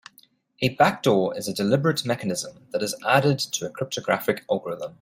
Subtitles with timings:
[0.61, 4.89] A backdoor is a deliberate mechanism that is added to a cryptographic algorithm.